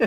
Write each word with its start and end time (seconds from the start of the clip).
All 0.00 0.06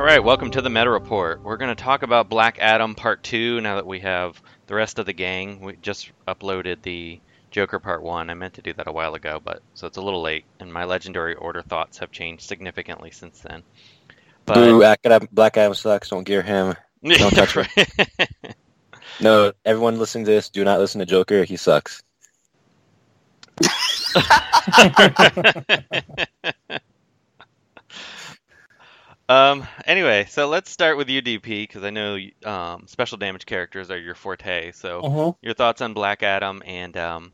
right, 0.00 0.18
welcome 0.18 0.50
to 0.50 0.60
the 0.60 0.68
Meta 0.68 0.90
Report. 0.90 1.44
We're 1.44 1.58
going 1.58 1.68
to 1.68 1.80
talk 1.80 2.02
about 2.02 2.28
Black 2.28 2.58
Adam 2.58 2.96
Part 2.96 3.22
2 3.22 3.60
now 3.60 3.76
that 3.76 3.86
we 3.86 4.00
have 4.00 4.42
the 4.66 4.74
rest 4.74 4.98
of 4.98 5.06
the 5.06 5.12
gang. 5.12 5.60
We 5.60 5.76
just 5.76 6.10
uploaded 6.26 6.82
the 6.82 7.20
Joker 7.52 7.78
Part 7.78 8.02
1. 8.02 8.28
I 8.28 8.34
meant 8.34 8.54
to 8.54 8.62
do 8.62 8.72
that 8.72 8.88
a 8.88 8.92
while 8.92 9.14
ago, 9.14 9.40
but 9.44 9.62
so 9.74 9.86
it's 9.86 9.98
a 9.98 10.02
little 10.02 10.22
late, 10.22 10.44
and 10.58 10.72
my 10.72 10.86
Legendary 10.86 11.36
Order 11.36 11.62
thoughts 11.62 11.98
have 11.98 12.10
changed 12.10 12.42
significantly 12.42 13.12
since 13.12 13.38
then. 13.42 13.62
But... 14.44 14.54
Boo, 14.54 14.82
Adam, 14.82 15.28
Black 15.30 15.56
Adam 15.56 15.74
sucks. 15.74 16.08
Don't 16.08 16.24
gear 16.24 16.42
him. 16.42 16.74
Don't 17.04 17.30
touch 17.30 17.54
him. 17.54 17.66
no, 19.20 19.52
everyone 19.64 19.98
listening 19.98 20.24
to 20.24 20.30
this, 20.30 20.48
do 20.48 20.64
not 20.64 20.80
listen 20.80 21.00
to 21.00 21.06
Joker. 21.06 21.44
He 21.44 21.56
sucks. 21.56 22.02
Um. 29.28 29.66
Anyway, 29.86 30.26
so 30.28 30.48
let's 30.48 30.70
start 30.70 30.98
with 30.98 31.08
UDP 31.08 31.44
because 31.44 31.84
I 31.84 31.90
know 31.90 32.18
um, 32.44 32.86
special 32.86 33.16
damage 33.16 33.46
characters 33.46 33.90
are 33.90 33.98
your 33.98 34.14
forte. 34.14 34.72
So 34.72 35.00
uh-huh. 35.00 35.32
your 35.40 35.54
thoughts 35.54 35.80
on 35.80 35.94
Black 35.94 36.22
Adam 36.22 36.62
and 36.66 36.94
um, 36.98 37.32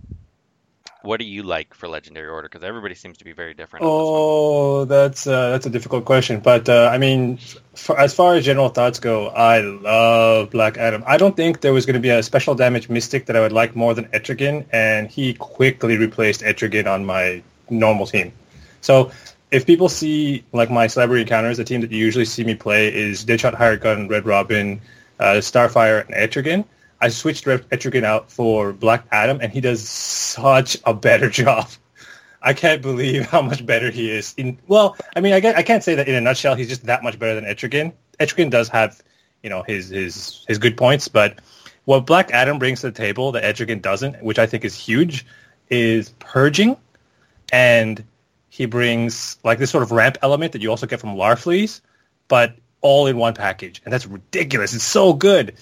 what 1.03 1.21
do 1.21 1.27
you 1.27 1.43
like 1.43 1.75
for 1.75 1.89
Legendary 1.89 2.29
Order? 2.29 2.49
Because 2.49 2.65
everybody 2.65 2.95
seems 2.95 3.19
to 3.19 3.25
be 3.25 3.33
very 3.33 3.55
different. 3.55 3.85
Oh, 3.87 4.85
that's 4.85 5.27
uh, 5.27 5.51
that's 5.51 5.67
a 5.67 5.71
difficult 5.71 6.05
question. 6.05 6.41
But 6.41 6.69
uh, 6.69 6.91
I 6.93 6.99
mean, 6.99 7.39
for, 7.75 7.99
as 7.99 8.15
far 8.15 8.35
as 8.35 8.45
general 8.45 8.69
thoughts 8.69 8.99
go, 8.99 9.29
I 9.29 9.61
love 9.61 10.51
Black 10.51 10.77
Adam. 10.77 11.05
I 11.07 11.17
don't 11.17 11.37
think 11.37 11.61
there 11.61 11.73
was 11.73 11.87
going 11.87 11.95
to 11.95 12.01
be 12.01 12.11
a 12.11 12.23
special 12.23 12.55
damage 12.55 12.89
mystic 12.89 13.27
that 13.27 13.37
I 13.37 13.41
would 13.41 13.53
like 13.53 13.77
more 13.77 13.95
than 13.95 14.07
Etrigan, 14.07 14.67
and 14.73 15.09
he 15.09 15.35
quickly 15.35 15.97
replaced 15.97 16.43
Etrigan 16.43 16.87
on 16.87 17.07
my 17.07 17.43
normal 17.71 18.07
team. 18.07 18.33
So 18.81 19.13
if 19.51 19.67
people 19.67 19.89
see 19.89 20.45
like 20.53 20.71
my 20.71 20.87
celebrity 20.87 21.23
encounters, 21.23 21.57
the 21.57 21.65
team 21.65 21.81
that 21.83 21.93
you 21.93 21.99
usually 21.99 22.25
see 22.25 22.45
me 22.45 22.55
play 22.55 22.93
is 22.93 23.25
Deadshot 23.25 23.55
Hired 23.55 23.81
Gun, 23.81 24.09
Red 24.09 24.27
Robin, 24.27 24.81
uh, 25.19 25.35
Starfire, 25.37 26.05
and 26.07 26.15
Etrigan. 26.15 26.65
I 27.01 27.09
switched 27.09 27.45
Etrigan 27.45 28.05
out 28.05 28.31
for 28.31 28.73
Black 28.73 29.07
Adam, 29.13 29.39
and 29.41 29.53
he 29.53 29.61
does 29.61 29.89
such 29.89 30.77
a 30.85 30.95
better 30.95 31.31
job. 31.43 31.69
I 32.41 32.53
can't 32.53 32.83
believe 32.83 33.27
how 33.27 33.43
much 33.43 33.67
better 33.67 33.91
he 33.91 34.11
is. 34.11 34.35
In 34.37 34.59
well, 34.67 34.97
I 35.15 35.21
mean, 35.21 35.33
I, 35.33 35.55
I 35.55 35.63
can't 35.63 35.83
say 35.83 35.97
that 35.97 36.09
in 36.09 36.15
a 36.15 36.21
nutshell. 36.21 36.55
He's 36.55 36.69
just 36.69 36.85
that 36.85 37.03
much 37.03 37.19
better 37.19 37.35
than 37.35 37.45
Etrigan. 37.45 37.93
Etrigan 38.21 38.51
does 38.51 38.69
have, 38.69 39.03
you 39.43 39.51
know, 39.51 39.63
his 39.63 39.89
his 39.89 40.45
his 40.47 40.59
good 40.59 40.77
points, 40.77 41.09
but 41.09 41.41
what 41.85 42.07
Black 42.07 42.31
Adam 42.33 42.59
brings 42.59 42.83
to 42.83 42.91
the 42.91 42.97
table 42.97 43.33
that 43.33 43.43
Etrigan 43.43 43.83
doesn't, 43.83 44.23
which 44.23 44.39
I 44.39 44.47
think 44.47 44.65
is 44.65 44.75
huge, 44.75 45.27
is 45.69 46.11
purging 46.19 46.77
and 47.53 48.05
he 48.51 48.67
brings 48.67 49.39
like 49.45 49.59
this 49.59 49.71
sort 49.71 49.83
of 49.83 49.93
ramp 49.93 50.19
element 50.23 50.53
that 50.53 50.63
you 50.63 50.71
also 50.71 50.87
get 50.87 51.01
from 51.01 51.11
Larfleeze, 51.17 51.81
but 52.27 52.57
all 52.81 53.07
in 53.07 53.17
one 53.17 53.35
package. 53.35 53.81
And 53.85 53.93
that's 53.93 54.07
ridiculous. 54.07 54.75
It's 54.75 54.85
so 54.85 55.13
good. 55.13 55.55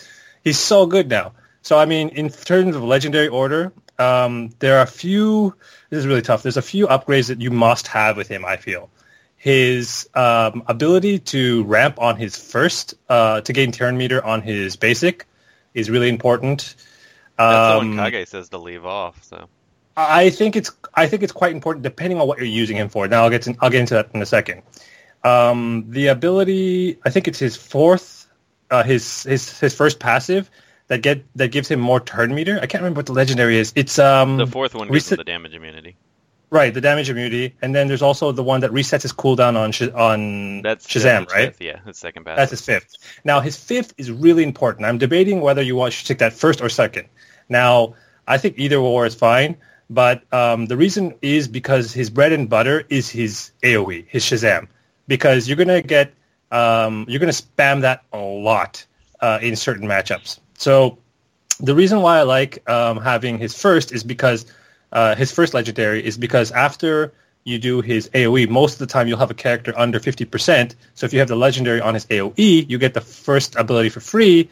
He's 0.46 0.60
so 0.60 0.86
good 0.86 1.08
now. 1.08 1.32
So, 1.62 1.76
I 1.76 1.86
mean, 1.86 2.10
in 2.10 2.28
terms 2.30 2.76
of 2.76 2.84
Legendary 2.84 3.26
Order, 3.26 3.72
um, 3.98 4.50
there 4.60 4.78
are 4.78 4.82
a 4.82 4.86
few, 4.86 5.56
this 5.90 5.98
is 5.98 6.06
really 6.06 6.22
tough. 6.22 6.44
There's 6.44 6.56
a 6.56 6.62
few 6.62 6.86
upgrades 6.86 7.26
that 7.26 7.40
you 7.40 7.50
must 7.50 7.88
have 7.88 8.16
with 8.16 8.28
him, 8.28 8.44
I 8.44 8.56
feel. 8.56 8.88
His 9.36 10.08
um, 10.14 10.62
ability 10.68 11.18
to 11.34 11.64
ramp 11.64 12.00
on 12.00 12.14
his 12.14 12.36
first, 12.36 12.94
uh, 13.08 13.40
to 13.40 13.52
gain 13.52 13.72
turn 13.72 13.96
meter 13.96 14.24
on 14.24 14.40
his 14.40 14.76
basic 14.76 15.26
is 15.74 15.90
really 15.90 16.08
important. 16.08 16.76
That's 17.36 17.74
um, 17.82 17.96
the 17.96 18.02
one 18.02 18.12
Kage 18.12 18.28
says 18.28 18.48
to 18.50 18.58
leave 18.58 18.86
off, 18.86 19.24
so. 19.24 19.48
I 19.96 20.30
think 20.30 20.54
it's 20.54 20.70
I 20.94 21.08
think 21.08 21.24
it's 21.24 21.32
quite 21.32 21.52
important 21.52 21.82
depending 21.82 22.20
on 22.20 22.28
what 22.28 22.38
you're 22.38 22.46
using 22.46 22.76
him 22.76 22.88
for. 22.88 23.08
Now 23.08 23.24
I'll 23.24 23.30
get 23.30 23.42
to, 23.42 23.56
I'll 23.60 23.70
get 23.70 23.80
into 23.80 23.94
that 23.94 24.10
in 24.14 24.22
a 24.22 24.26
second. 24.26 24.62
Um, 25.24 25.86
the 25.88 26.06
ability, 26.06 26.98
I 27.04 27.10
think 27.10 27.26
it's 27.26 27.40
his 27.40 27.56
fourth, 27.56 28.25
uh, 28.70 28.82
his 28.82 29.22
his 29.24 29.58
his 29.58 29.74
first 29.74 29.98
passive 29.98 30.50
that 30.88 31.02
get 31.02 31.24
that 31.36 31.48
gives 31.48 31.68
him 31.68 31.80
more 31.80 32.00
turn 32.00 32.34
meter. 32.34 32.58
I 32.60 32.66
can't 32.66 32.82
remember 32.82 32.98
what 32.98 33.06
the 33.06 33.12
legendary 33.12 33.58
is. 33.58 33.72
It's 33.76 33.98
um 33.98 34.36
the 34.36 34.46
fourth 34.46 34.74
one 34.74 34.88
gives 34.88 35.06
reset, 35.06 35.18
the 35.18 35.24
damage 35.24 35.54
immunity. 35.54 35.96
Right, 36.48 36.72
the 36.72 36.80
damage 36.80 37.10
immunity, 37.10 37.56
and 37.60 37.74
then 37.74 37.88
there's 37.88 38.02
also 38.02 38.30
the 38.30 38.42
one 38.42 38.60
that 38.60 38.70
resets 38.70 39.02
his 39.02 39.12
cooldown 39.12 39.56
on 39.56 39.72
Sh- 39.72 39.90
on 39.94 40.62
that's 40.62 40.86
Shazam, 40.86 41.28
right? 41.28 41.46
Fifth, 41.46 41.60
yeah, 41.60 41.80
his 41.84 41.98
second 41.98 42.24
passive. 42.24 42.36
That's 42.36 42.50
his 42.52 42.60
fifth. 42.60 43.20
Now 43.24 43.40
his 43.40 43.56
fifth 43.56 43.94
is 43.98 44.12
really 44.12 44.44
important. 44.44 44.86
I'm 44.86 44.98
debating 44.98 45.40
whether 45.40 45.60
you 45.60 45.74
want 45.74 45.94
to 45.94 46.04
take 46.04 46.18
that 46.18 46.32
first 46.32 46.60
or 46.60 46.68
second. 46.68 47.08
Now 47.48 47.94
I 48.28 48.38
think 48.38 48.58
either 48.58 48.76
or 48.76 49.06
is 49.06 49.14
fine. 49.14 49.56
But 49.88 50.22
um, 50.32 50.66
the 50.66 50.76
reason 50.76 51.14
is 51.22 51.46
because 51.46 51.92
his 51.92 52.10
bread 52.10 52.32
and 52.32 52.48
butter 52.48 52.84
is 52.88 53.08
his 53.08 53.52
AOE, 53.62 54.06
his 54.08 54.24
Shazam, 54.24 54.66
because 55.06 55.46
you're 55.48 55.56
gonna 55.56 55.82
get 55.82 56.12
um, 56.50 57.06
you're 57.08 57.20
gonna 57.20 57.32
spam 57.32 57.82
that 57.82 58.02
a 58.12 58.18
lot 58.18 58.86
uh, 59.20 59.38
in 59.42 59.56
certain 59.56 59.88
matchups. 59.88 60.38
So 60.58 60.98
the 61.60 61.74
reason 61.74 62.02
why 62.02 62.18
I 62.18 62.22
like 62.22 62.68
um, 62.68 62.98
having 62.98 63.38
his 63.38 63.58
first 63.58 63.92
is 63.92 64.04
because 64.04 64.46
uh, 64.92 65.14
his 65.14 65.32
first 65.32 65.54
legendary 65.54 66.04
is 66.04 66.16
because 66.16 66.52
after 66.52 67.12
you 67.44 67.58
do 67.58 67.80
his 67.80 68.08
AOE, 68.10 68.48
most 68.48 68.74
of 68.74 68.78
the 68.80 68.86
time 68.86 69.08
you'll 69.08 69.18
have 69.18 69.30
a 69.30 69.34
character 69.34 69.72
under 69.76 70.00
50%. 70.00 70.74
So 70.94 71.06
if 71.06 71.12
you 71.12 71.20
have 71.20 71.28
the 71.28 71.36
legendary 71.36 71.80
on 71.80 71.94
his 71.94 72.04
AOE, 72.06 72.68
you 72.68 72.78
get 72.78 72.92
the 72.92 73.00
first 73.00 73.54
ability 73.56 73.88
for 73.90 74.00
free, 74.00 74.50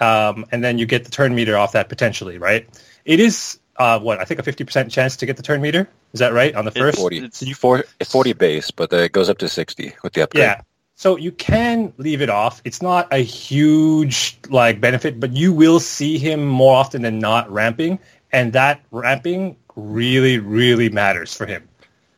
um, 0.00 0.44
and 0.52 0.62
then 0.62 0.78
you 0.78 0.86
get 0.86 1.04
the 1.04 1.10
turn 1.10 1.34
meter 1.34 1.56
off 1.56 1.72
that 1.72 1.88
potentially, 1.88 2.38
right? 2.38 2.68
It 3.04 3.20
is 3.20 3.58
uh, 3.76 3.98
what 4.00 4.20
I 4.20 4.24
think 4.24 4.40
a 4.40 4.42
fifty 4.42 4.64
percent 4.64 4.90
chance 4.92 5.16
to 5.18 5.26
get 5.26 5.36
the 5.36 5.42
turn 5.42 5.60
meter. 5.60 5.88
Is 6.12 6.20
that 6.20 6.32
right 6.32 6.54
on 6.54 6.64
the 6.64 6.70
first? 6.70 6.98
It's 6.98 7.00
40, 7.00 7.84
it's 8.00 8.12
40 8.12 8.32
base, 8.34 8.70
but 8.70 8.92
it 8.92 9.12
goes 9.12 9.30
up 9.30 9.38
to 9.38 9.48
sixty 9.48 9.94
with 10.02 10.12
the 10.12 10.22
upgrade. 10.22 10.42
Yeah. 10.42 10.60
So 10.96 11.16
you 11.16 11.30
can 11.30 11.92
leave 11.98 12.22
it 12.22 12.30
off. 12.30 12.62
It's 12.64 12.80
not 12.80 13.12
a 13.12 13.18
huge 13.18 14.38
like 14.48 14.80
benefit, 14.80 15.20
but 15.20 15.34
you 15.34 15.52
will 15.52 15.78
see 15.78 16.16
him 16.16 16.46
more 16.46 16.74
often 16.74 17.02
than 17.02 17.18
not 17.18 17.50
ramping, 17.52 17.98
and 18.32 18.54
that 18.54 18.80
ramping 18.90 19.56
really, 19.76 20.38
really 20.38 20.88
matters 20.88 21.34
for 21.34 21.44
him. 21.44 21.68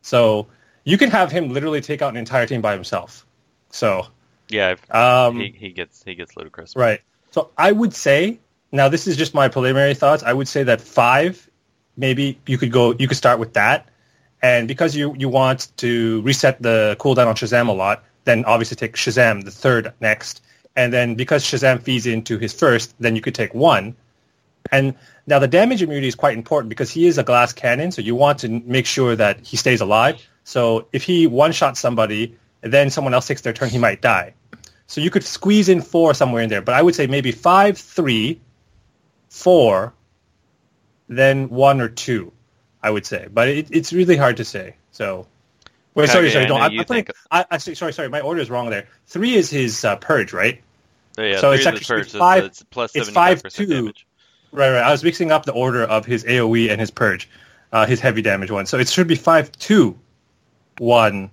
So 0.01 0.47
you 0.85 0.97
can 0.97 1.11
have 1.11 1.29
him 1.29 1.49
literally 1.49 1.81
take 1.81 2.01
out 2.01 2.09
an 2.09 2.17
entire 2.17 2.45
team 2.45 2.61
by 2.61 2.73
himself. 2.73 3.25
So 3.69 4.07
yeah, 4.47 4.75
um, 4.91 5.41
he, 5.41 5.53
he 5.55 5.69
gets 5.71 6.01
he 6.01 6.15
gets 6.15 6.37
ludicrous. 6.37 6.73
Right. 6.73 7.01
So 7.31 7.51
I 7.57 7.73
would 7.73 7.93
say 7.93 8.39
now 8.71 8.87
this 8.87 9.07
is 9.07 9.17
just 9.17 9.33
my 9.33 9.49
preliminary 9.49 9.93
thoughts. 9.93 10.23
I 10.23 10.31
would 10.31 10.47
say 10.47 10.63
that 10.63 10.79
five 10.79 11.49
maybe 11.97 12.39
you 12.47 12.57
could 12.57 12.71
go 12.71 12.95
you 12.97 13.09
could 13.09 13.17
start 13.17 13.39
with 13.39 13.53
that 13.53 13.89
and 14.41 14.69
because 14.69 14.95
you 14.95 15.13
you 15.17 15.27
want 15.27 15.67
to 15.77 16.21
reset 16.21 16.61
the 16.61 16.95
cooldown 16.97 17.27
on 17.27 17.35
Shazam 17.35 17.67
a 17.67 17.73
lot 17.73 18.05
then 18.29 18.45
obviously 18.45 18.75
take 18.75 18.95
Shazam 18.95 19.43
the 19.43 19.51
third 19.51 19.93
next 19.99 20.41
and 20.75 20.93
then 20.93 21.15
because 21.15 21.43
Shazam 21.43 21.81
feeds 21.81 22.05
into 22.05 22.37
his 22.37 22.53
first 22.53 22.93
then 22.99 23.15
you 23.15 23.21
could 23.21 23.35
take 23.35 23.53
one 23.53 23.95
and 24.71 24.95
now 25.27 25.39
the 25.39 25.47
damage 25.47 25.81
immunity 25.81 26.07
is 26.07 26.15
quite 26.15 26.37
important 26.37 26.69
because 26.69 26.91
he 26.91 27.07
is 27.07 27.17
a 27.17 27.23
glass 27.23 27.53
cannon 27.53 27.91
so 27.91 28.01
you 28.01 28.15
want 28.15 28.39
to 28.39 28.49
make 28.49 28.85
sure 28.85 29.15
that 29.15 29.45
he 29.45 29.57
stays 29.57 29.81
alive 29.81 30.21
so 30.43 30.87
if 30.93 31.03
he 31.03 31.27
one 31.27 31.51
shot 31.51 31.77
somebody 31.77 32.37
then 32.61 32.89
someone 32.89 33.13
else 33.13 33.27
takes 33.27 33.41
their 33.41 33.53
turn 33.53 33.69
he 33.69 33.77
might 33.77 34.01
die 34.01 34.33
so 34.87 35.01
you 35.01 35.09
could 35.09 35.23
squeeze 35.23 35.69
in 35.69 35.81
four 35.81 36.13
somewhere 36.13 36.43
in 36.43 36.49
there 36.49 36.61
but 36.61 36.75
I 36.75 36.81
would 36.81 36.95
say 36.95 37.07
maybe 37.07 37.31
five 37.31 37.77
three 37.77 38.39
four 39.29 39.93
then 41.09 41.49
one 41.49 41.81
or 41.81 41.89
two, 41.89 42.31
I 42.81 42.91
would 42.91 43.05
say. 43.05 43.27
But 43.33 43.49
it, 43.49 43.67
it's 43.71 43.91
really 43.91 44.15
hard 44.15 44.37
to 44.37 44.45
say. 44.45 44.75
So, 44.91 45.27
wait, 45.95 46.03
okay, 46.03 46.13
sorry, 46.13 46.31
sorry, 46.31 46.45
don't. 46.45 46.61
I'm, 46.61 46.85
putting, 46.85 47.07
I, 47.31 47.45
I, 47.51 47.57
sorry, 47.57 47.93
sorry, 47.93 48.09
my 48.09 48.21
order 48.21 48.41
is 48.41 48.49
wrong 48.49 48.69
there. 48.69 48.87
Three 49.07 49.35
is 49.35 49.49
his 49.49 49.83
uh, 49.85 49.95
purge, 49.97 50.33
right? 50.33 50.61
Oh, 51.17 51.23
yeah, 51.23 51.39
so 51.39 51.51
it's 51.51 51.65
actually 51.65 51.85
purge, 51.85 52.11
five. 52.11 52.45
It's, 52.45 52.63
plus 52.63 52.95
it's 52.95 53.09
five 53.09 53.43
two. 53.43 53.65
Damage. 53.65 54.07
Right, 54.51 54.71
right. 54.71 54.83
I 54.83 54.91
was 54.91 55.03
mixing 55.03 55.31
up 55.31 55.45
the 55.45 55.51
order 55.51 55.83
of 55.83 56.05
his 56.05 56.23
AOE 56.23 56.71
and 56.71 56.79
his 56.79 56.91
purge, 56.91 57.29
uh, 57.71 57.85
his 57.85 57.99
heavy 57.99 58.21
damage 58.21 58.51
one. 58.51 58.65
So 58.65 58.77
it 58.77 58.87
should 58.87 59.07
be 59.07 59.15
five 59.15 59.51
two, 59.51 59.99
one, 60.77 61.31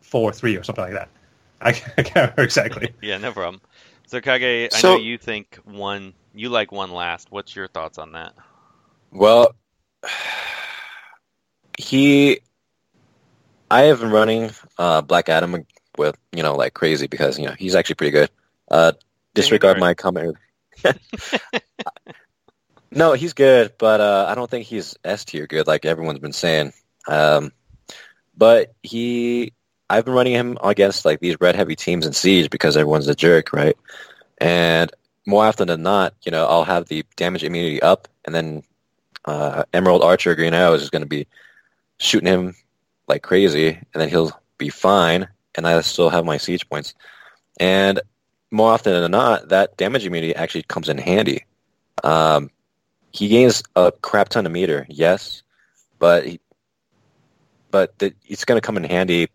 four 0.00 0.32
three 0.32 0.56
or 0.56 0.62
something 0.62 0.84
like 0.84 0.94
that. 0.94 1.08
I, 1.60 1.68
I 1.68 2.02
can't 2.02 2.14
remember 2.14 2.42
exactly. 2.42 2.92
yeah, 3.02 3.18
no 3.18 3.32
problem. 3.32 3.60
So 4.06 4.20
Kage, 4.20 4.70
I 4.72 4.76
so, 4.76 4.94
know 4.94 5.02
you 5.02 5.18
think 5.18 5.58
one. 5.64 6.14
You 6.34 6.50
like 6.50 6.70
one 6.70 6.92
last. 6.92 7.28
What's 7.30 7.56
your 7.56 7.66
thoughts 7.66 7.98
on 7.98 8.12
that? 8.12 8.34
Well, 9.10 9.54
he, 11.78 12.40
I 13.70 13.82
have 13.82 14.00
been 14.00 14.10
running 14.10 14.50
uh, 14.78 15.02
Black 15.02 15.28
Adam 15.28 15.66
with 15.98 16.16
you 16.32 16.42
know 16.42 16.54
like 16.54 16.74
crazy 16.74 17.06
because 17.06 17.38
you 17.38 17.46
know 17.46 17.54
he's 17.58 17.74
actually 17.74 17.96
pretty 17.96 18.12
good. 18.12 18.30
Uh, 18.70 18.92
disregard 19.34 19.78
my 19.78 19.94
comment. 19.94 20.36
no, 22.90 23.12
he's 23.12 23.32
good, 23.32 23.72
but 23.78 24.00
uh, 24.00 24.26
I 24.28 24.34
don't 24.34 24.50
think 24.50 24.66
he's 24.66 24.96
S 25.04 25.24
tier 25.24 25.46
good 25.46 25.66
like 25.66 25.84
everyone's 25.84 26.18
been 26.18 26.32
saying. 26.32 26.72
Um, 27.08 27.52
but 28.36 28.74
he, 28.82 29.52
I've 29.88 30.04
been 30.04 30.14
running 30.14 30.34
him 30.34 30.58
against 30.62 31.04
like 31.04 31.20
these 31.20 31.40
red 31.40 31.56
heavy 31.56 31.76
teams 31.76 32.06
in 32.06 32.12
Siege 32.12 32.50
because 32.50 32.76
everyone's 32.76 33.08
a 33.08 33.14
jerk, 33.14 33.52
right? 33.52 33.76
And 34.38 34.90
more 35.26 35.44
often 35.44 35.68
than 35.68 35.82
not, 35.82 36.14
you 36.24 36.32
know, 36.32 36.46
I'll 36.46 36.64
have 36.64 36.86
the 36.86 37.04
damage 37.16 37.44
immunity 37.44 37.80
up, 37.80 38.08
and 38.24 38.34
then 38.34 38.62
uh, 39.24 39.64
Emerald 39.72 40.02
Archer 40.02 40.34
Green 40.34 40.54
Arrows 40.54 40.82
is 40.82 40.90
going 40.90 41.02
to 41.02 41.08
be 41.08 41.26
shooting 41.98 42.28
him 42.28 42.54
like 43.08 43.22
crazy, 43.22 43.68
and 43.68 44.00
then 44.00 44.08
he'll 44.08 44.32
be 44.58 44.68
fine, 44.68 45.28
and 45.54 45.66
I 45.66 45.80
still 45.80 46.10
have 46.10 46.24
my 46.24 46.36
siege 46.36 46.68
points. 46.68 46.94
And 47.58 48.00
more 48.50 48.72
often 48.72 48.92
than 48.92 49.10
not, 49.10 49.48
that 49.48 49.76
damage 49.76 50.06
immunity 50.06 50.34
actually 50.34 50.62
comes 50.62 50.88
in 50.88 50.98
handy. 50.98 51.44
Um, 52.04 52.50
he 53.12 53.28
gains 53.28 53.62
a 53.74 53.92
crap 53.92 54.28
ton 54.28 54.46
of 54.46 54.52
meter, 54.52 54.86
yes, 54.88 55.42
but 55.98 56.26
he, 56.26 56.40
but 57.70 57.98
the, 57.98 58.14
it's 58.24 58.44
going 58.44 58.60
to 58.60 58.66
come 58.66 58.76
in 58.76 58.84
handy 58.84 59.28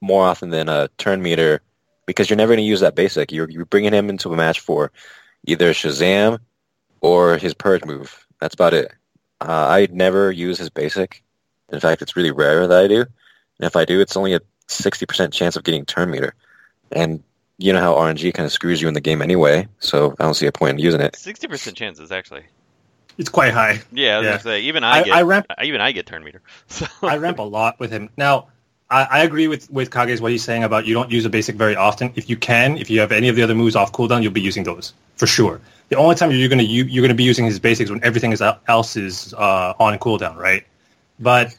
more 0.00 0.24
often 0.24 0.50
than 0.50 0.68
a 0.68 0.88
turn 0.98 1.22
meter 1.22 1.62
because 2.06 2.28
you're 2.28 2.36
never 2.36 2.50
going 2.50 2.64
to 2.64 2.68
use 2.68 2.80
that 2.80 2.96
basic. 2.96 3.30
You're, 3.30 3.48
you're 3.48 3.64
bringing 3.64 3.92
him 3.92 4.10
into 4.10 4.32
a 4.32 4.36
match 4.36 4.60
for 4.60 4.90
either 5.46 5.72
Shazam 5.72 6.40
or 7.00 7.38
his 7.38 7.54
purge 7.54 7.84
move. 7.84 8.26
That's 8.40 8.54
about 8.54 8.74
it. 8.74 8.92
Uh, 9.40 9.66
I 9.68 9.88
never 9.90 10.30
use 10.30 10.58
his 10.58 10.70
basic. 10.70 11.22
In 11.72 11.80
fact, 11.80 12.02
it's 12.02 12.16
really 12.16 12.30
rare 12.30 12.66
that 12.66 12.84
I 12.84 12.86
do. 12.88 13.00
And 13.00 13.66
if 13.66 13.76
I 13.76 13.84
do, 13.84 14.00
it's 14.00 14.16
only 14.16 14.34
a 14.34 14.40
60% 14.68 15.32
chance 15.32 15.56
of 15.56 15.64
getting 15.64 15.84
turn 15.84 16.10
meter. 16.10 16.34
And 16.90 17.22
you 17.58 17.72
know 17.72 17.80
how 17.80 17.94
RNG 17.94 18.34
kind 18.34 18.46
of 18.46 18.52
screws 18.52 18.80
you 18.82 18.88
in 18.88 18.94
the 18.94 19.00
game 19.00 19.22
anyway, 19.22 19.68
so 19.78 20.14
I 20.18 20.24
don't 20.24 20.34
see 20.34 20.46
a 20.46 20.52
point 20.52 20.72
in 20.72 20.78
using 20.78 21.00
it. 21.00 21.14
Sixty 21.16 21.46
percent 21.46 21.76
chances 21.76 22.10
actually. 22.10 22.42
It's 23.18 23.28
quite 23.28 23.52
high. 23.52 23.82
Yeah, 23.92 24.16
I 24.16 24.18
was 24.18 24.24
Yeah. 24.24 24.30
gonna 24.32 24.42
say 24.42 24.60
even 24.62 24.84
I, 24.84 24.90
I- 24.90 25.02
get 25.04 25.14
I 25.14 25.22
ramp- 25.22 25.46
even 25.62 25.80
I 25.80 25.92
get 25.92 26.06
turn 26.06 26.24
meter. 26.24 26.40
So 26.68 26.86
I 27.02 27.18
ramp 27.18 27.38
a 27.38 27.42
lot 27.42 27.78
with 27.78 27.90
him. 27.92 28.08
Now, 28.16 28.48
I, 28.90 29.04
I 29.04 29.22
agree 29.22 29.48
with 29.48 29.70
with 29.70 29.90
Kage's 29.90 30.20
what 30.20 30.32
he's 30.32 30.42
saying 30.42 30.64
about 30.64 30.86
you 30.86 30.94
don't 30.94 31.10
use 31.10 31.24
a 31.24 31.30
basic 31.30 31.54
very 31.56 31.76
often. 31.76 32.12
If 32.16 32.28
you 32.28 32.36
can, 32.36 32.76
if 32.78 32.90
you 32.90 32.98
have 33.00 33.12
any 33.12 33.28
of 33.28 33.36
the 33.36 33.42
other 33.42 33.54
moves 33.54 33.76
off 33.76 33.92
cooldown, 33.92 34.22
you'll 34.22 34.32
be 34.32 34.40
using 34.40 34.64
those 34.64 34.92
for 35.16 35.26
sure. 35.26 35.60
The 35.90 35.96
only 35.96 36.14
time 36.16 36.30
you're 36.32 36.48
gonna 36.48 36.62
you, 36.64 36.84
you're 36.84 37.02
gonna 37.02 37.14
be 37.14 37.24
using 37.24 37.44
his 37.44 37.58
basics 37.60 37.90
when 37.90 38.02
everything 38.02 38.34
else 38.66 38.96
is 38.96 39.34
uh, 39.34 39.74
on 39.78 39.96
cooldown, 39.98 40.36
right? 40.36 40.64
But 41.20 41.54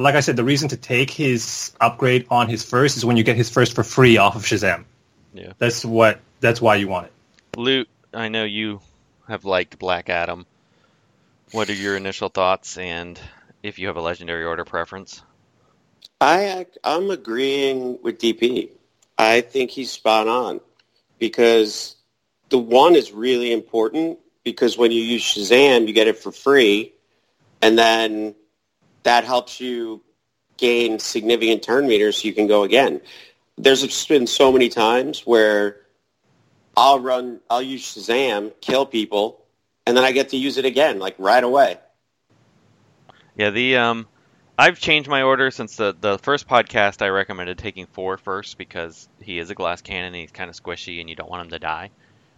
like 0.00 0.14
I 0.14 0.20
said, 0.20 0.36
the 0.36 0.44
reason 0.44 0.68
to 0.70 0.76
take 0.76 1.10
his 1.10 1.72
upgrade 1.80 2.26
on 2.30 2.48
his 2.48 2.64
first 2.64 2.96
is 2.96 3.04
when 3.04 3.16
you 3.16 3.24
get 3.24 3.36
his 3.36 3.50
first 3.50 3.74
for 3.74 3.84
free 3.84 4.16
off 4.16 4.36
of 4.36 4.42
Shazam. 4.42 4.84
Yeah. 5.34 5.52
That's 5.58 5.84
what. 5.84 6.20
That's 6.40 6.60
why 6.60 6.76
you 6.76 6.88
want 6.88 7.06
it. 7.06 7.12
Loot, 7.58 7.88
I 8.14 8.28
know 8.28 8.44
you 8.44 8.80
have 9.28 9.44
liked 9.44 9.78
Black 9.78 10.08
Adam. 10.08 10.46
What 11.52 11.68
are 11.68 11.74
your 11.74 11.96
initial 11.96 12.28
thoughts, 12.28 12.78
and 12.78 13.20
if 13.62 13.78
you 13.78 13.88
have 13.88 13.96
a 13.96 14.00
legendary 14.00 14.44
order 14.44 14.64
preference? 14.64 15.22
I 16.20 16.44
act, 16.44 16.78
I'm 16.84 17.10
agreeing 17.10 17.98
with 18.02 18.18
DP. 18.18 18.70
I 19.18 19.40
think 19.42 19.70
he's 19.70 19.90
spot 19.90 20.28
on 20.28 20.60
because 21.18 21.96
the 22.48 22.58
one 22.58 22.94
is 22.94 23.12
really 23.12 23.52
important 23.52 24.18
because 24.44 24.78
when 24.78 24.92
you 24.92 25.02
use 25.02 25.22
Shazam, 25.22 25.86
you 25.86 25.92
get 25.92 26.08
it 26.08 26.18
for 26.18 26.32
free, 26.32 26.94
and 27.60 27.78
then 27.78 28.34
that 29.02 29.24
helps 29.24 29.60
you 29.60 30.02
gain 30.56 30.98
significant 30.98 31.62
turn 31.62 31.86
meters 31.86 32.18
so 32.18 32.28
you 32.28 32.34
can 32.34 32.46
go 32.46 32.62
again. 32.62 33.00
There's 33.56 34.06
been 34.06 34.26
so 34.26 34.52
many 34.52 34.68
times 34.68 35.26
where 35.26 35.80
I'll 36.76 37.00
run, 37.00 37.40
I'll 37.48 37.62
use 37.62 37.82
Shazam, 37.82 38.52
kill 38.60 38.86
people, 38.86 39.44
and 39.86 39.96
then 39.96 40.04
I 40.04 40.12
get 40.12 40.30
to 40.30 40.36
use 40.36 40.56
it 40.56 40.64
again, 40.64 40.98
like 40.98 41.14
right 41.18 41.42
away. 41.42 41.78
Yeah, 43.36 43.50
the 43.50 43.76
um, 43.76 44.06
I've 44.58 44.78
changed 44.78 45.08
my 45.08 45.22
order 45.22 45.50
since 45.50 45.76
the 45.76 45.96
the 45.98 46.18
first 46.18 46.46
podcast. 46.46 47.00
I 47.00 47.08
recommended 47.08 47.58
taking 47.58 47.86
four 47.86 48.18
first 48.18 48.58
because 48.58 49.08
he 49.20 49.38
is 49.38 49.48
a 49.50 49.54
glass 49.54 49.80
cannon 49.80 50.08
and 50.08 50.16
he's 50.16 50.30
kind 50.30 50.50
of 50.50 50.56
squishy 50.56 51.00
and 51.00 51.08
you 51.08 51.16
don't 51.16 51.30
want 51.30 51.44
him 51.44 51.50
to 51.50 51.58
die. 51.58 51.90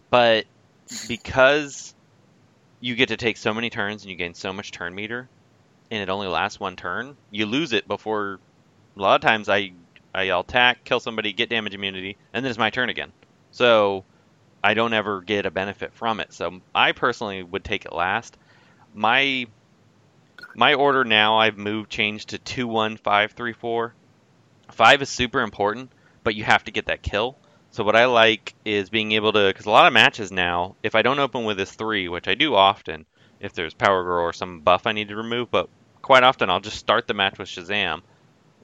But 0.09 0.45
because 1.07 1.93
you 2.79 2.95
get 2.95 3.09
to 3.09 3.17
take 3.17 3.37
so 3.37 3.53
many 3.53 3.69
turns 3.69 4.03
and 4.03 4.11
you 4.11 4.15
gain 4.15 4.33
so 4.33 4.53
much 4.53 4.71
turn 4.71 4.95
meter, 4.95 5.27
and 5.93 6.01
it 6.01 6.09
only 6.09 6.27
lasts 6.27 6.59
one 6.59 6.75
turn, 6.75 7.15
you 7.29 7.45
lose 7.45 7.71
it 7.71 7.87
before. 7.87 8.39
A 8.97 9.01
lot 9.01 9.13
of 9.13 9.21
times 9.21 9.47
I 9.47 9.73
I'll 10.13 10.39
attack, 10.39 10.83
kill 10.83 10.99
somebody, 10.99 11.33
get 11.33 11.49
damage 11.49 11.75
immunity, 11.75 12.17
and 12.33 12.43
then 12.43 12.49
it's 12.49 12.57
my 12.57 12.71
turn 12.71 12.89
again. 12.89 13.11
So 13.51 14.03
I 14.63 14.73
don't 14.73 14.93
ever 14.93 15.21
get 15.21 15.45
a 15.45 15.51
benefit 15.51 15.93
from 15.93 16.19
it. 16.19 16.33
So 16.33 16.61
I 16.73 16.93
personally 16.93 17.43
would 17.43 17.63
take 17.63 17.85
it 17.85 17.93
last. 17.93 18.35
My 18.95 19.45
my 20.55 20.73
order 20.73 21.03
now 21.03 21.37
I've 21.37 21.57
moved 21.59 21.91
changed 21.91 22.29
to 22.29 22.39
two 22.39 22.67
one 22.67 22.97
five 22.97 23.33
three 23.33 23.53
four. 23.53 23.93
Five 24.71 25.03
is 25.03 25.09
super 25.09 25.41
important, 25.41 25.91
but 26.23 26.33
you 26.33 26.43
have 26.43 26.63
to 26.63 26.71
get 26.71 26.87
that 26.87 27.03
kill. 27.03 27.37
So 27.69 27.83
what 27.83 27.95
I 27.95 28.05
like 28.05 28.55
is 28.65 28.89
being 28.89 29.11
able 29.11 29.33
to 29.33 29.47
because 29.47 29.67
a 29.67 29.71
lot 29.71 29.85
of 29.85 29.93
matches 29.93 30.31
now, 30.31 30.75
if 30.81 30.95
I 30.95 31.03
don't 31.03 31.19
open 31.19 31.45
with 31.45 31.57
this 31.57 31.71
three, 31.71 32.09
which 32.09 32.27
I 32.27 32.33
do 32.33 32.55
often, 32.55 33.05
if 33.39 33.53
there's 33.53 33.75
Power 33.75 34.03
Girl 34.03 34.23
or 34.23 34.33
some 34.33 34.61
buff 34.61 34.87
I 34.87 34.93
need 34.93 35.09
to 35.09 35.15
remove, 35.15 35.51
but 35.51 35.69
quite 36.03 36.21
often 36.21 36.51
I'll 36.51 36.59
just 36.59 36.77
start 36.77 37.07
the 37.07 37.15
match 37.15 37.39
with 37.39 37.47
Shazam. 37.47 38.03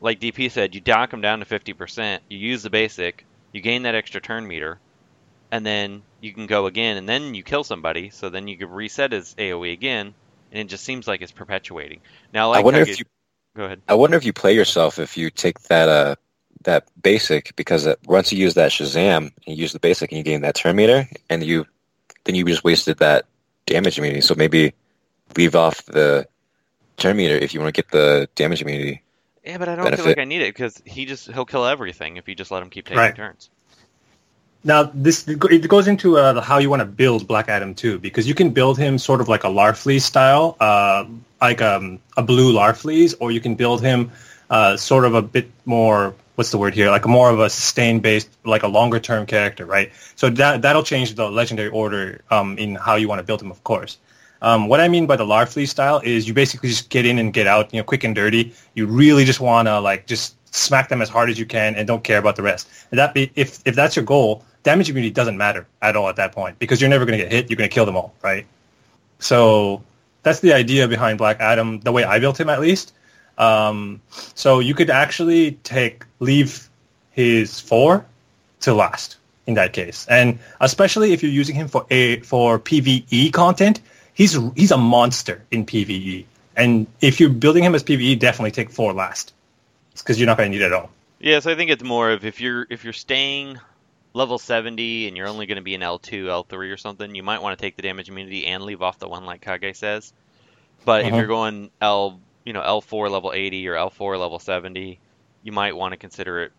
Like 0.01 0.19
DP 0.19 0.51
said, 0.51 0.75
you 0.75 0.81
dock 0.81 1.09
them 1.09 1.21
down 1.21 1.39
to 1.39 1.45
fifty 1.45 1.74
percent, 1.74 2.21
you 2.30 2.38
use 2.38 2.62
the 2.62 2.69
basic, 2.69 3.25
you 3.51 3.62
gain 3.62 3.83
that 3.83 3.95
extra 3.95 4.21
turn 4.21 4.47
meter, 4.47 4.77
and 5.51 5.65
then 5.65 6.03
you 6.21 6.31
can 6.33 6.45
go 6.45 6.68
again, 6.68 6.97
and 6.97 7.09
then 7.09 7.33
you 7.33 7.41
kill 7.41 7.63
somebody. 7.63 8.12
So 8.12 8.30
then 8.30 8.47
you 8.47 8.57
can 8.57 8.69
reset 8.69 9.12
his 9.12 9.33
AOE 9.36 9.74
again, 9.74 10.13
and 10.51 10.62
it 10.62 10.69
just 10.69 10.83
seems 10.83 11.07
like 11.07 11.21
it's 11.21 11.31
perpetuating. 11.31 12.01
Now, 12.31 12.50
like 12.50 12.59
I 12.59 12.63
wonder 12.63 12.81
if 12.81 13.00
you 13.00 13.06
go 13.56 13.65
ahead. 13.65 13.81
I 13.88 13.95
wonder 13.95 14.15
if 14.15 14.25
you 14.25 14.33
play 14.33 14.53
yourself 14.53 15.00
if 15.00 15.18
you 15.18 15.31
take 15.31 15.59
that 15.63 15.89
uh 15.89 16.15
that 16.63 16.88
basic 17.01 17.56
because 17.56 17.85
it, 17.85 18.00
once 18.06 18.31
you 18.31 18.38
use 18.38 18.56
that 18.56 18.71
Shazam 18.71 19.18
and 19.18 19.33
you 19.45 19.56
use 19.56 19.74
the 19.74 19.80
basic 19.80 20.12
and 20.12 20.18
you 20.18 20.24
gain 20.24 20.42
that 20.42 20.56
turn 20.56 20.75
meter 20.75 21.07
and 21.30 21.44
you 21.44 21.65
then 22.25 22.35
you 22.35 22.45
just 22.45 22.63
wasted 22.63 22.97
that 23.00 23.25
damage 23.65 23.97
immunity. 23.97 24.21
So 24.21 24.35
maybe 24.35 24.74
leave 25.38 25.56
off 25.56 25.85
the 25.85 26.27
turn 26.99 27.17
meter 27.17 27.35
if 27.35 27.53
you 27.53 27.59
want 27.59 27.73
to 27.73 27.81
get 27.81 27.91
the 27.91 28.29
damage 28.35 28.61
immunity. 28.61 29.01
Yeah, 29.43 29.57
but 29.57 29.69
I 29.69 29.75
don't 29.75 29.95
feel 29.95 30.05
like 30.05 30.17
I 30.17 30.25
need 30.25 30.41
it 30.41 30.53
because 30.53 30.81
he 30.85 31.05
just 31.05 31.31
he'll 31.31 31.45
kill 31.45 31.65
everything 31.65 32.17
if 32.17 32.27
you 32.27 32.35
just 32.35 32.51
let 32.51 32.61
him 32.61 32.69
keep 32.69 32.85
taking 32.85 32.97
Right. 32.97 33.15
turns. 33.15 33.49
Now, 34.63 34.91
this 34.93 35.25
it 35.27 35.67
goes 35.69 35.87
into 35.87 36.17
uh, 36.17 36.41
how 36.41 36.57
you 36.57 36.69
want 36.69 36.81
to 36.81 36.85
build 36.85 37.27
Black 37.27 37.47
Adam 37.47 37.73
too, 37.73 37.97
because 37.97 38.27
you 38.27 38.35
can 38.35 38.49
build 38.49 38.77
him 38.77 38.97
sort 38.97 39.21
of 39.21 39.29
like 39.29 39.45
a 39.45 39.47
Larfleeze 39.47 40.01
style, 40.01 40.57
uh, 40.59 41.05
like 41.39 41.61
um, 41.61 41.99
a 42.17 42.21
blue 42.21 42.53
Larfleeze, 42.53 43.15
or 43.21 43.31
you 43.31 43.39
can 43.39 43.55
build 43.55 43.81
him 43.81 44.11
uh, 44.49 44.75
sort 44.75 45.05
of 45.05 45.15
a 45.15 45.21
bit 45.21 45.49
more. 45.65 46.13
What's 46.35 46.51
the 46.51 46.57
word 46.57 46.73
here? 46.73 46.89
Like 46.89 47.06
more 47.06 47.29
of 47.29 47.39
a 47.39 47.49
sustain 47.49 47.99
based, 48.01 48.29
like 48.45 48.63
a 48.63 48.68
longer 48.68 48.99
term 48.99 49.25
character, 49.25 49.65
right? 49.65 49.91
So 50.15 50.29
that 50.29 50.61
that'll 50.61 50.83
change 50.83 51.15
the 51.15 51.29
legendary 51.29 51.69
order 51.69 52.21
um, 52.29 52.57
in 52.57 52.75
how 52.75 52.95
you 52.95 53.07
want 53.07 53.19
to 53.19 53.23
build 53.23 53.41
him, 53.41 53.51
of 53.51 53.63
course. 53.63 53.97
Um, 54.41 54.67
what 54.67 54.79
I 54.79 54.87
mean 54.87 55.05
by 55.05 55.15
the 55.15 55.25
Larfleeze 55.25 55.69
style 55.69 56.01
is 56.03 56.27
you 56.27 56.33
basically 56.33 56.69
just 56.69 56.89
get 56.89 57.05
in 57.05 57.19
and 57.19 57.33
get 57.33 57.47
out, 57.47 57.73
you 57.73 57.79
know, 57.79 57.83
quick 57.83 58.03
and 58.03 58.15
dirty. 58.15 58.53
You 58.73 58.85
really 58.85 59.25
just 59.25 59.39
want 59.39 59.67
to 59.67 59.79
like 59.79 60.07
just 60.07 60.35
smack 60.53 60.89
them 60.89 61.01
as 61.01 61.09
hard 61.09 61.29
as 61.29 61.37
you 61.37 61.45
can 61.45 61.75
and 61.75 61.87
don't 61.87 62.03
care 62.03 62.17
about 62.17 62.35
the 62.35 62.43
rest. 62.43 62.69
And 62.91 62.99
that 62.99 63.13
be 63.13 63.31
if 63.35 63.59
if 63.65 63.75
that's 63.75 63.95
your 63.95 64.05
goal, 64.05 64.43
damage 64.63 64.89
immunity 64.89 65.11
doesn't 65.11 65.37
matter 65.37 65.67
at 65.81 65.95
all 65.95 66.09
at 66.09 66.15
that 66.17 66.31
point 66.31 66.59
because 66.59 66.79
you're 66.81 66.89
never 66.89 67.05
going 67.05 67.17
to 67.17 67.23
get 67.23 67.31
hit. 67.31 67.49
You're 67.49 67.57
going 67.57 67.69
to 67.69 67.73
kill 67.73 67.85
them 67.85 67.97
all, 67.97 68.13
right? 68.21 68.45
So 69.19 69.83
that's 70.23 70.39
the 70.39 70.53
idea 70.53 70.87
behind 70.87 71.17
Black 71.17 71.39
Adam, 71.39 71.79
the 71.81 71.91
way 71.91 72.03
I 72.03 72.19
built 72.19 72.39
him 72.39 72.49
at 72.49 72.61
least. 72.61 72.93
Um, 73.37 74.01
so 74.35 74.59
you 74.59 74.73
could 74.73 74.89
actually 74.89 75.53
take 75.63 76.05
leave 76.19 76.69
his 77.11 77.59
four 77.59 78.05
to 78.61 78.73
last 78.73 79.17
in 79.47 79.53
that 79.55 79.73
case, 79.73 80.05
and 80.09 80.37
especially 80.61 81.13
if 81.13 81.23
you're 81.23 81.31
using 81.31 81.55
him 81.55 81.67
for 81.67 81.85
a 81.89 82.19
for 82.19 82.59
PVE 82.59 83.33
content, 83.33 83.81
he's 84.19 84.38
he's 84.56 84.71
a 84.71 84.78
monster 84.78 85.42
in 85.49 85.66
PVE. 85.66 86.26
And 86.56 86.85
if 87.02 87.19
you're 87.19 87.30
building 87.30 87.64
him 87.64 87.73
as 87.73 87.83
PVE, 87.83 88.19
definitely 88.19 88.52
take 88.52 88.69
four 88.69 88.94
last, 88.94 89.33
because 89.97 90.19
you're 90.19 90.28
not 90.28 90.38
going 90.38 90.52
to 90.52 90.57
need 90.57 90.64
it 90.64 90.68
at 90.68 90.73
all. 90.73 90.92
Yeah, 91.19 91.40
so 91.40 91.52
I 91.52 91.56
think 91.56 91.71
it's 91.71 91.83
more 91.83 92.11
of 92.11 92.26
if 92.26 92.40
you're 92.40 92.68
if 92.69 92.83
you're 92.83 92.94
staying 92.94 93.57
level 94.14 94.38
70 94.38 95.07
and 95.07 95.16
you're 95.16 95.28
only 95.28 95.45
going 95.45 95.56
to 95.56 95.61
be 95.61 95.76
an 95.76 95.81
L2, 95.81 96.26
L3 96.26 96.73
or 96.73 96.78
something, 96.78 97.16
you 97.16 97.23
might 97.23 97.42
want 97.42 97.57
to 97.57 97.61
take 97.61 97.76
the 97.76 97.81
damage 97.81 98.09
immunity 98.09 98.45
and 98.45 98.64
leave 98.64 98.81
off 98.81 98.99
the 98.99 99.07
one 99.07 99.26
like 99.26 99.42
Kage 99.42 99.76
says. 99.76 100.14
But 100.83 101.06
if 101.06 101.14
Mhm. 101.14 101.18
you're 101.18 101.28
going 101.28 101.71
L, 101.80 102.19
you 102.44 102.54
know, 102.54 102.61
L4 102.61 103.09
level 103.09 103.31
80 103.33 103.68
or 103.68 103.76
L4 103.76 104.19
level 104.19 104.40
70, 104.40 104.99
you 105.44 105.52
might 105.52 105.76
want 105.76 105.94
to 105.94 105.97
consider 105.97 106.44
it 106.44 106.52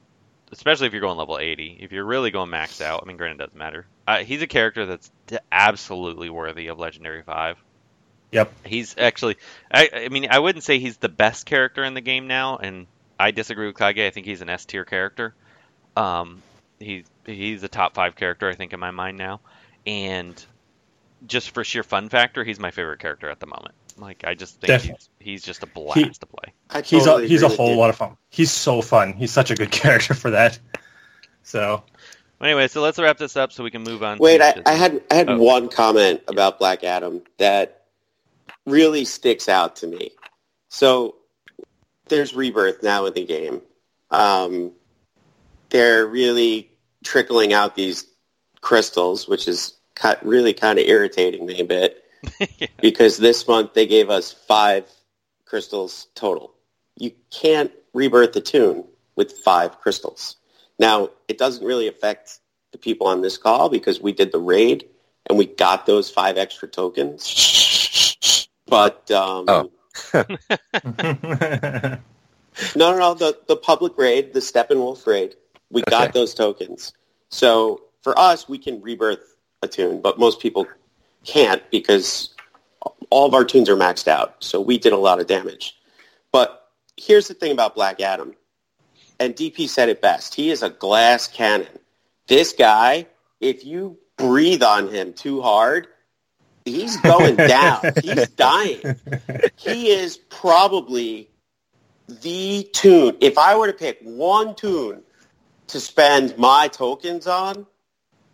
especially 0.52 0.86
if 0.86 0.92
you're 0.92 1.00
going 1.00 1.18
level 1.18 1.38
80. 1.38 1.78
If 1.80 1.92
you're 1.92 2.04
really 2.04 2.30
going 2.30 2.50
max 2.50 2.80
out, 2.80 3.00
I 3.02 3.06
mean 3.06 3.16
granted 3.16 3.40
it 3.40 3.46
doesn't 3.46 3.58
matter. 3.58 3.86
Uh, 4.06 4.18
he's 4.18 4.42
a 4.42 4.46
character 4.46 4.86
that's 4.86 5.10
absolutely 5.50 6.30
worthy 6.30 6.68
of 6.68 6.78
legendary 6.78 7.22
5. 7.22 7.56
Yep. 8.32 8.52
He's 8.64 8.94
actually 8.98 9.36
I 9.70 9.90
I 9.92 10.08
mean 10.08 10.28
I 10.30 10.38
wouldn't 10.38 10.64
say 10.64 10.78
he's 10.78 10.96
the 10.98 11.08
best 11.08 11.46
character 11.46 11.84
in 11.84 11.94
the 11.94 12.00
game 12.00 12.26
now 12.26 12.56
and 12.56 12.86
I 13.20 13.32
disagree 13.32 13.66
with 13.66 13.76
Kage. 13.76 13.98
I 13.98 14.10
think 14.10 14.24
he's 14.24 14.40
an 14.40 14.48
S 14.48 14.64
tier 14.64 14.86
character. 14.86 15.34
Um, 15.94 16.42
he's 16.78 17.04
he's 17.26 17.62
a 17.62 17.68
top 17.68 17.94
five 17.94 18.16
character, 18.16 18.48
I 18.48 18.54
think, 18.54 18.72
in 18.72 18.80
my 18.80 18.90
mind 18.92 19.18
now. 19.18 19.40
And 19.86 20.42
just 21.26 21.50
for 21.50 21.62
sheer 21.62 21.82
fun 21.82 22.08
factor, 22.08 22.44
he's 22.44 22.58
my 22.58 22.70
favorite 22.70 22.98
character 22.98 23.28
at 23.28 23.38
the 23.38 23.46
moment. 23.46 23.74
Like 24.00 24.24
I 24.24 24.34
just 24.34 24.60
think 24.60 24.82
he's, 24.82 25.08
he's 25.18 25.42
just 25.42 25.62
a 25.62 25.66
blast 25.66 26.20
to 26.20 26.26
play. 26.26 26.52
I 26.70 26.80
He's 26.82 27.04
totally 27.04 27.26
a 27.26 27.28
he's 27.28 27.42
a 27.42 27.48
whole 27.48 27.76
lot 27.76 27.90
of 27.90 27.96
fun. 27.96 28.16
He's 28.30 28.50
so 28.50 28.82
fun. 28.82 29.12
He's 29.12 29.30
such 29.32 29.50
a 29.50 29.54
good 29.54 29.70
character 29.80 30.14
for 30.14 30.30
that. 30.30 30.58
So 31.42 31.82
Anyway, 32.40 32.68
so 32.68 32.80
let's 32.80 32.98
wrap 32.98 33.18
this 33.18 33.36
up 33.36 33.52
so 33.52 33.62
we 33.62 33.70
can 33.70 33.82
move 33.82 34.02
on. 34.02 34.16
Wait, 34.18 34.38
to 34.38 34.66
I, 34.66 34.72
I 34.72 34.74
had 34.74 35.02
I 35.10 35.14
had 35.14 35.28
Oh. 35.28 35.36
one 35.38 35.68
comment 35.68 36.22
about 36.26 36.58
Black 36.58 36.84
Adam 36.84 37.22
that 37.38 37.84
really 38.66 39.04
sticks 39.04 39.48
out 39.48 39.76
to 39.76 39.86
me. 39.86 40.12
So 40.68 41.16
there's 42.08 42.34
rebirth 42.34 42.82
now 42.82 43.04
in 43.06 43.12
the 43.12 43.26
game. 43.26 43.60
Um, 44.10 44.72
they're 45.68 46.06
really 46.06 46.70
trickling 47.04 47.52
out 47.52 47.76
these 47.76 48.06
crystals, 48.62 49.28
which 49.28 49.46
is 49.46 49.74
really 50.22 50.54
kind 50.54 50.78
of 50.78 50.86
irritating 50.86 51.44
me 51.46 51.60
a 51.60 51.64
bit 51.64 52.02
Yeah. 52.58 52.66
because 52.80 53.16
this 53.16 53.46
month 53.48 53.74
they 53.74 53.86
gave 53.86 54.10
us 54.10 54.32
five 54.32 54.84
crystals 55.46 56.08
total. 56.14 56.52
You 56.96 57.12
can't 57.30 57.72
rebirth 57.94 58.32
the 58.32 58.40
toon 58.40 58.84
with 59.16 59.32
five 59.32 59.80
crystals. 59.80 60.36
Now, 60.78 61.10
it 61.28 61.38
doesn't 61.38 61.64
really 61.64 61.88
affect 61.88 62.38
the 62.72 62.78
people 62.78 63.06
on 63.06 63.20
this 63.20 63.36
call 63.38 63.68
because 63.68 64.00
we 64.00 64.12
did 64.12 64.32
the 64.32 64.38
raid 64.38 64.86
and 65.28 65.38
we 65.38 65.46
got 65.46 65.86
those 65.86 66.10
five 66.10 66.38
extra 66.38 66.68
tokens. 66.68 68.48
But 68.66 69.10
um, 69.10 69.44
Oh. 69.48 69.70
no, 70.14 71.98
no, 72.76 72.98
no, 72.98 73.14
the, 73.14 73.38
the 73.48 73.56
public 73.56 73.96
raid, 73.98 74.32
the 74.32 74.40
Steppenwolf 74.40 75.06
raid, 75.06 75.34
we 75.70 75.82
got 75.82 76.12
those 76.12 76.34
tokens. 76.34 76.92
So 77.28 77.82
for 78.02 78.18
us, 78.18 78.48
we 78.48 78.58
can 78.58 78.80
rebirth 78.80 79.36
a 79.62 79.68
toon, 79.68 80.00
but 80.00 80.18
most 80.18 80.40
people 80.40 80.66
can't 81.24 81.62
because 81.70 82.34
all 83.10 83.26
of 83.26 83.34
our 83.34 83.44
toons 83.44 83.68
are 83.68 83.76
maxed 83.76 84.08
out. 84.08 84.36
So 84.40 84.60
we 84.60 84.78
did 84.78 84.92
a 84.92 84.96
lot 84.96 85.20
of 85.20 85.26
damage. 85.26 85.76
But 86.32 86.68
here's 86.96 87.28
the 87.28 87.34
thing 87.34 87.52
about 87.52 87.74
Black 87.74 88.00
Adam, 88.00 88.34
and 89.18 89.34
DP 89.34 89.68
said 89.68 89.88
it 89.88 90.00
best. 90.00 90.34
He 90.34 90.50
is 90.50 90.62
a 90.62 90.70
glass 90.70 91.26
cannon. 91.28 91.78
This 92.28 92.52
guy, 92.52 93.06
if 93.40 93.64
you 93.64 93.98
breathe 94.16 94.62
on 94.62 94.88
him 94.88 95.12
too 95.12 95.42
hard, 95.42 95.88
he's 96.64 96.96
going 97.00 97.36
down. 97.36 97.80
he's 98.02 98.28
dying. 98.28 98.80
He 99.56 99.90
is 99.90 100.16
probably 100.16 101.28
the 102.08 102.68
toon. 102.72 103.16
If 103.20 103.38
I 103.38 103.56
were 103.56 103.66
to 103.66 103.72
pick 103.72 103.98
one 104.02 104.54
toon 104.54 105.02
to 105.68 105.80
spend 105.80 106.36
my 106.36 106.68
tokens 106.68 107.26
on 107.26 107.66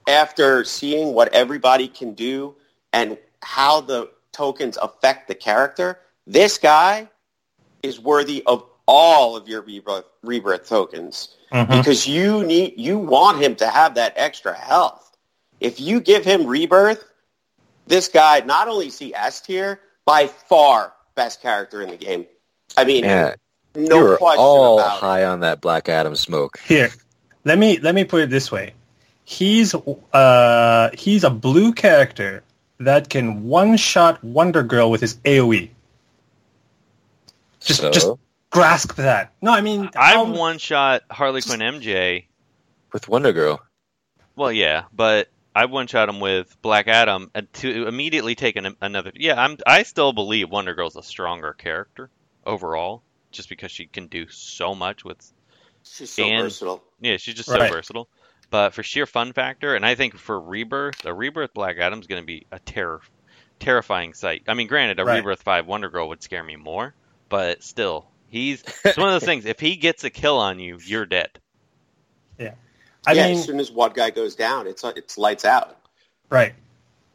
after 0.09 0.65
seeing 0.65 1.15
what 1.15 1.35
everybody 1.35 1.89
can 1.89 2.15
do 2.15 2.55
and 2.97 3.19
how 3.43 3.83
the 3.83 4.09
tokens 4.33 4.79
affect 4.81 5.29
the 5.29 5.35
character, 5.35 5.99
this 6.27 6.57
guy 6.57 7.09
is 7.83 8.01
worthy 8.01 8.43
of 8.47 8.65
all 8.89 9.37
of 9.37 9.47
your 9.49 9.61
rebirth, 9.61 10.07
rebirth 10.23 10.67
tokens 10.67 11.37
Mhm. 11.53 11.71
because 11.71 12.07
you 12.07 12.43
need 12.45 12.75
you 12.79 12.99
want 12.99 13.39
him 13.43 13.55
to 13.57 13.69
have 13.69 13.97
that 13.97 14.15
extra 14.17 14.55
health. 14.55 15.17
If 15.61 15.79
you 15.79 16.01
give 16.01 16.25
him 16.25 16.47
rebirth, 16.47 17.05
this 17.87 18.09
guy 18.09 18.41
not 18.41 18.67
only 18.69 18.87
is 18.87 18.99
he 18.99 19.15
S 19.15 19.43
tier, 19.43 19.81
by 20.07 20.27
far 20.27 20.95
best 21.15 21.43
character 21.43 21.83
in 21.83 21.91
the 21.91 21.97
game. 21.97 22.27
I 22.77 22.85
mean, 22.85 23.05
Yeah, 23.05 23.35
no 23.75 23.97
you 23.99 24.05
were 24.05 24.17
question 24.17 24.43
all 24.43 24.79
about 24.79 24.97
it. 24.97 25.01
high 25.01 25.25
on 25.25 25.41
that 25.41 25.61
Black 25.61 25.89
Adam 25.89 26.17
smoke. 26.17 26.59
Here, 26.65 26.91
let 27.45 27.59
me 27.59 27.79
let 27.79 27.95
me 27.95 28.05
put 28.05 28.23
it 28.23 28.31
this 28.31 28.51
way: 28.51 28.73
he's 29.25 29.75
uh 30.13 30.91
he's 30.95 31.25
a 31.25 31.31
blue 31.31 31.73
character 31.73 32.43
that 32.79 33.09
can 33.09 33.45
one 33.45 33.77
shot 33.77 34.23
Wonder 34.23 34.63
Girl 34.63 34.91
with 34.91 35.01
his 35.01 35.15
AOE. 35.19 35.71
Just 37.61 37.81
so, 37.81 37.91
just 37.91 38.09
grasp 38.51 38.95
that. 38.97 39.33
No, 39.43 39.53
I 39.53 39.61
mean 39.61 39.91
I've 39.97 40.19
um, 40.19 40.33
one 40.35 40.59
shot 40.59 41.03
Harley 41.11 41.43
Quinn 41.43 41.61
MJ. 41.61 42.27
with 42.93 43.09
Wonder 43.09 43.33
Girl, 43.33 43.61
Well, 44.37 44.53
yeah, 44.53 44.85
but 44.93 45.29
I 45.55 45.65
one 45.67 45.87
shot 45.87 46.09
him 46.09 46.21
with 46.21 46.55
Black 46.63 46.87
Adam 46.89 47.31
and 47.35 47.53
to 47.55 47.87
immediately 47.89 48.35
take 48.35 48.57
an, 48.57 48.77
another. 48.81 49.11
Yeah, 49.15 49.41
I'm. 49.43 49.57
I 49.67 49.83
still 49.83 50.13
believe 50.13 50.51
Wonder 50.51 50.75
Girl's 50.75 50.97
a 50.97 51.03
stronger 51.03 51.53
character 51.55 52.11
overall, 52.45 53.03
just 53.33 53.49
because 53.49 53.73
she 53.73 53.87
can 53.87 54.07
do 54.07 54.29
so 54.29 54.75
much 54.75 55.05
with. 55.05 55.19
She's 55.83 56.11
so 56.11 56.25
and- 56.25 56.43
versatile. 56.45 56.83
Yeah, 57.01 57.17
she's 57.17 57.35
just 57.35 57.49
Right. 57.49 57.69
so 57.69 57.75
versatile. 57.75 58.09
But 58.51 58.75
for 58.75 58.83
sheer 58.83 59.07
fun 59.07 59.33
factor, 59.33 59.75
and 59.75 59.85
I 59.85 59.95
think 59.95 60.17
for 60.17 60.39
Rebirth, 60.39 61.05
a 61.05 61.13
Rebirth 61.13 61.53
Black 61.53 61.79
Adam 61.79 62.01
is 62.01 62.07
going 62.07 62.23
to 62.23 62.27
be 62.27 62.47
a 62.53 62.59
terror, 62.61 63.01
terrifying 63.59 64.15
sight. 64.15 64.43
I 64.47 64.55
mean, 64.55 64.69
granted, 64.69 65.01
a 65.01 65.05
Right. 65.05 65.17
Rebirth 65.17 65.43
Five 65.43 65.67
Wonder 65.67 65.91
Girl 65.91 66.09
would 66.09 66.23
scare 66.23 66.45
me 66.45 66.57
more, 66.57 66.95
but 67.29 67.63
still, 67.63 68.07
he's 68.29 68.63
it's 68.85 68.97
one 68.97 69.09
of 69.09 69.15
those 69.21 69.27
things. 69.27 69.47
If 69.47 69.59
he 69.59 69.77
gets 69.77 70.05
a 70.05 70.11
kill 70.11 70.39
on 70.39 70.59
you, 70.61 70.79
you're 70.85 71.07
dead. 71.07 71.31
I 73.07 73.13
yeah, 73.13 73.29
mean, 73.29 73.39
as 73.39 73.45
soon 73.45 73.61
as 73.61 73.71
one 73.71 73.93
guy 73.95 74.11
goes 74.11 74.35
down, 74.35 74.67
it's 74.67 74.83
it's 74.85 75.17
lights 75.17 75.45
out. 75.45 75.77
Right. 76.29 76.55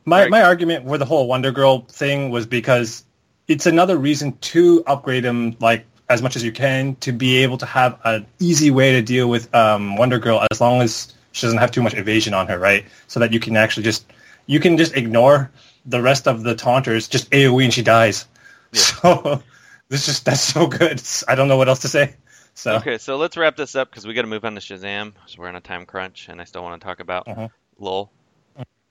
My 0.05 0.21
Right. 0.21 0.31
my 0.31 0.43
argument 0.43 0.85
with 0.85 0.99
the 1.01 1.05
whole 1.05 1.27
Wonder 1.27 1.51
Girl 1.51 1.81
thing 1.81 2.29
was 2.29 2.45
because 2.45 3.03
it's 3.47 3.65
another 3.65 3.97
reason 3.97 4.37
to 4.37 4.83
upgrade 4.87 5.25
him 5.25 5.57
like 5.59 5.85
as 6.07 6.21
much 6.21 6.35
as 6.35 6.43
you 6.43 6.51
can 6.51 6.95
to 6.97 7.11
be 7.11 7.37
able 7.37 7.57
to 7.57 7.65
have 7.65 7.99
an 8.05 8.25
easy 8.39 8.71
way 8.71 8.93
to 8.93 9.01
deal 9.01 9.27
with 9.29 9.53
um, 9.53 9.97
Wonder 9.97 10.17
Girl 10.17 10.45
as 10.49 10.61
long 10.61 10.81
as 10.81 11.13
she 11.31 11.45
doesn't 11.45 11.59
have 11.59 11.71
too 11.71 11.81
much 11.81 11.93
evasion 11.95 12.33
on 12.33 12.47
her, 12.47 12.57
right? 12.59 12.85
So 13.07 13.19
that 13.19 13.31
you 13.33 13.39
can 13.39 13.55
actually 13.57 13.83
just 13.83 14.05
you 14.47 14.59
can 14.59 14.77
just 14.77 14.95
ignore 14.95 15.51
the 15.85 16.01
rest 16.01 16.27
of 16.27 16.43
the 16.43 16.55
taunters, 16.55 17.07
just 17.07 17.29
AOE 17.31 17.63
and 17.63 17.73
she 17.73 17.81
dies. 17.83 18.25
Yeah. 18.71 18.81
So 19.01 19.43
this 19.89 20.05
just 20.05 20.23
that's 20.25 20.39
so 20.41 20.67
good. 20.67 21.01
I 21.27 21.35
don't 21.35 21.49
know 21.49 21.57
what 21.57 21.67
else 21.67 21.79
to 21.79 21.89
say. 21.89 22.15
So 22.53 22.75
Okay, 22.77 22.97
so 22.97 23.17
let's 23.17 23.35
wrap 23.35 23.57
this 23.57 23.75
up 23.75 23.89
because 23.89 24.07
we 24.07 24.13
got 24.13 24.21
to 24.21 24.27
move 24.27 24.45
on 24.45 24.55
to 24.55 24.61
Shazam. 24.61 25.11
So 25.25 25.35
we're 25.39 25.49
on 25.49 25.55
a 25.57 25.61
time 25.61 25.85
crunch, 25.85 26.29
and 26.29 26.39
I 26.39 26.45
still 26.45 26.63
want 26.63 26.79
to 26.79 26.85
talk 26.85 26.99
about 27.01 27.27
Uh-huh. 27.27 27.47
Lowell. 27.77 28.11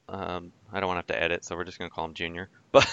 Um, 0.09 0.53
I 0.73 0.81
don't 0.81 0.89
want 0.89 1.07
to 1.07 1.13
have 1.15 1.19
to 1.19 1.23
edit, 1.23 1.45
so 1.45 1.57
we're 1.57 1.65
just 1.65 1.79
gonna 1.79 1.89
call 1.91 2.05
him 2.05 2.15
Junior. 2.15 2.49
But 2.73 2.87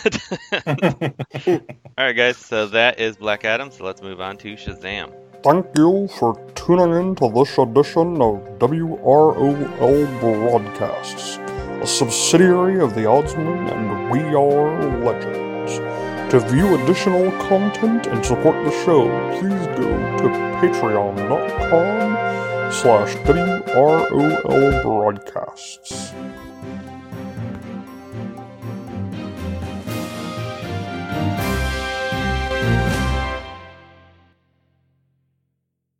all 0.67 1.59
right, 1.97 2.13
guys. 2.13 2.37
So 2.37 2.67
that 2.67 2.99
is 2.99 3.17
Black 3.17 3.43
Adam. 3.45 3.69
So 3.71 3.83
let's 3.83 4.01
move 4.01 4.19
on 4.21 4.37
to 4.37 4.53
Shazam. 4.55 5.11
Thank 5.44 5.67
you 5.77 6.08
for 6.17 6.36
tuning 6.56 6.94
in 7.00 7.15
to 7.17 7.29
this 7.29 7.58
edition 7.60 8.20
of 8.22 8.41
WROL 8.58 10.20
Broadcasts, 10.20 11.38
a 11.38 11.86
subsidiary 11.86 12.79
of 12.82 12.96
the 12.96 13.01
Oddsman 13.01 13.72
and 13.72 14.12
We 14.12 14.22
Are 14.34 15.03
Legends. 15.06 15.77
To 16.32 16.39
view 16.39 16.74
additional 16.82 17.32
content 17.48 18.08
and 18.08 18.25
support 18.25 18.56
the 18.65 18.72
show, 18.84 19.08
please 19.38 19.67
go 19.77 19.89
to 20.17 20.27
patreon.com 20.60 22.17
slash 22.72 23.15
WROL 23.17 24.82
Broadcasts. 24.82 26.13